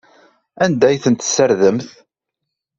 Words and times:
Anda 0.63 0.85
ay 0.87 0.97
tent-tessardemt? 1.03 1.89